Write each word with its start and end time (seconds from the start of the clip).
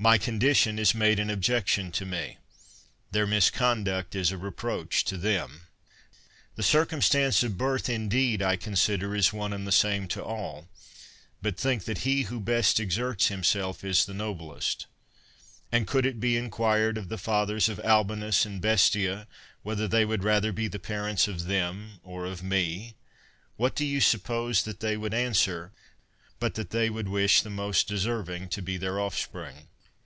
My 0.00 0.16
condition 0.16 0.78
is 0.78 0.94
made 0.94 1.18
an 1.18 1.28
objection 1.28 1.90
to 1.90 2.06
me; 2.06 2.38
their 3.10 3.26
mis 3.26 3.50
conduct 3.50 4.14
is 4.14 4.30
a 4.30 4.38
reproach 4.38 5.04
to 5.06 5.16
them. 5.16 5.62
The 6.54 6.62
circumstance 6.62 7.42
of 7.42 7.58
birth, 7.58 7.88
indeed, 7.88 8.40
I 8.40 8.54
consider 8.54 9.16
as 9.16 9.32
one 9.32 9.52
and 9.52 9.66
the 9.66 9.72
same 9.72 10.06
to 10.14 10.22
all, 10.22 10.68
but 11.42 11.56
think 11.56 11.82
that 11.86 12.06
he 12.06 12.22
who 12.22 12.38
best 12.38 12.78
exerts 12.78 13.26
himself 13.26 13.82
is 13.82 14.04
the 14.04 14.14
noblest. 14.14 14.86
And 15.72 15.84
could 15.84 16.06
it 16.06 16.20
be 16.20 16.36
inquired 16.36 16.96
of 16.96 17.08
the 17.08 17.18
fathers 17.18 17.68
of 17.68 17.80
Albinus 17.80 18.46
and 18.46 18.60
Bestia, 18.62 19.26
whether 19.64 19.88
they 19.88 20.04
would 20.04 20.22
rather 20.22 20.52
be 20.52 20.68
the 20.68 20.78
parents 20.78 21.26
of 21.26 21.46
them 21.46 21.98
or 22.04 22.24
of 22.24 22.40
me, 22.40 22.94
what 23.56 23.74
do 23.74 23.84
you 23.84 24.00
suppose 24.00 24.62
that 24.62 24.78
they 24.78 24.96
would 24.96 25.12
answer, 25.12 25.72
but 26.38 26.54
that 26.54 26.70
tiiey 26.70 26.88
would 26.88 27.08
wish 27.08 27.42
the 27.42 27.50
most 27.50 27.88
deserving 27.88 28.48
to 28.50 28.62
be 28.62 28.76
their 28.76 29.00
offspring? 29.00 29.66